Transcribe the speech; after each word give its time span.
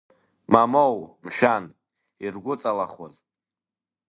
Мамоу, 0.51 0.97
мшәан, 1.25 1.65
иргәыҵалахуаз! 2.25 3.15